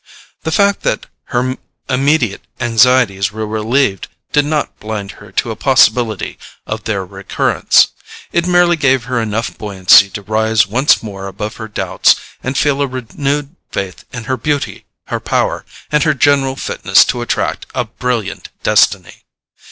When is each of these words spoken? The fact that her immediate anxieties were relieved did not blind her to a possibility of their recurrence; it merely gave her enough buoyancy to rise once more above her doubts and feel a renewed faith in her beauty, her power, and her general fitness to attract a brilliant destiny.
The 0.41 0.51
fact 0.51 0.81
that 0.81 1.05
her 1.25 1.57
immediate 1.87 2.41
anxieties 2.59 3.31
were 3.31 3.45
relieved 3.45 4.07
did 4.31 4.45
not 4.45 4.79
blind 4.79 5.11
her 5.21 5.31
to 5.33 5.51
a 5.51 5.55
possibility 5.55 6.39
of 6.65 6.85
their 6.85 7.05
recurrence; 7.05 7.89
it 8.31 8.47
merely 8.47 8.77
gave 8.77 9.03
her 9.03 9.21
enough 9.21 9.55
buoyancy 9.59 10.09
to 10.09 10.23
rise 10.23 10.65
once 10.65 11.03
more 11.03 11.27
above 11.27 11.57
her 11.57 11.67
doubts 11.67 12.15
and 12.41 12.57
feel 12.57 12.81
a 12.81 12.87
renewed 12.87 13.55
faith 13.71 14.05
in 14.11 14.23
her 14.23 14.37
beauty, 14.37 14.85
her 15.09 15.19
power, 15.19 15.65
and 15.91 16.01
her 16.01 16.15
general 16.15 16.55
fitness 16.55 17.05
to 17.05 17.21
attract 17.21 17.67
a 17.75 17.85
brilliant 17.85 18.49
destiny. 18.63 19.25